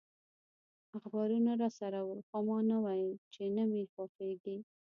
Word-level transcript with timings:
اخبارونه 0.97 1.51
راسره 1.61 1.99
ول، 2.03 2.19
خو 2.27 2.37
ما 2.47 2.57
نه 2.69 2.77
ویل 2.83 3.13
چي 3.33 3.43
نه 3.55 3.63
مي 3.71 3.83
خوښیږي. 3.93 4.57